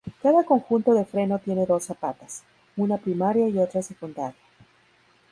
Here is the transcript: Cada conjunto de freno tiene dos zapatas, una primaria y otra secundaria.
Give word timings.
Cada 0.19 0.43
conjunto 0.45 0.95
de 0.95 1.05
freno 1.05 1.37
tiene 1.37 1.67
dos 1.67 1.83
zapatas, 1.83 2.41
una 2.75 2.97
primaria 2.97 3.47
y 3.47 3.59
otra 3.59 3.83
secundaria. 3.83 4.33